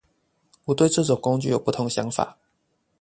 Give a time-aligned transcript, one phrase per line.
[0.65, 2.39] 我對這種工具有不同想法